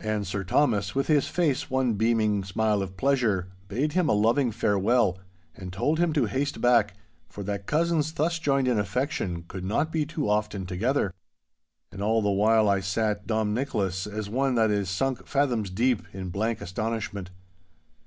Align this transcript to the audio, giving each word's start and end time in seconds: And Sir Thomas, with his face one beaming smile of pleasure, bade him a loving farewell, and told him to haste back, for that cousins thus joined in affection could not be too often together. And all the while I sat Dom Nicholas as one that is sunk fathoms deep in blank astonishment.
And 0.00 0.26
Sir 0.26 0.44
Thomas, 0.44 0.94
with 0.94 1.06
his 1.06 1.28
face 1.28 1.70
one 1.70 1.94
beaming 1.94 2.44
smile 2.44 2.82
of 2.82 2.94
pleasure, 2.98 3.52
bade 3.68 3.94
him 3.94 4.06
a 4.06 4.12
loving 4.12 4.52
farewell, 4.52 5.18
and 5.56 5.72
told 5.72 5.98
him 5.98 6.12
to 6.12 6.26
haste 6.26 6.60
back, 6.60 6.94
for 7.30 7.42
that 7.44 7.64
cousins 7.66 8.12
thus 8.12 8.38
joined 8.38 8.68
in 8.68 8.78
affection 8.78 9.44
could 9.48 9.64
not 9.64 9.90
be 9.90 10.04
too 10.04 10.28
often 10.28 10.66
together. 10.66 11.14
And 11.90 12.02
all 12.02 12.20
the 12.20 12.30
while 12.30 12.68
I 12.68 12.80
sat 12.80 13.26
Dom 13.26 13.54
Nicholas 13.54 14.06
as 14.06 14.28
one 14.28 14.56
that 14.56 14.70
is 14.70 14.90
sunk 14.90 15.26
fathoms 15.26 15.70
deep 15.70 16.02
in 16.12 16.28
blank 16.28 16.60
astonishment. 16.60 17.30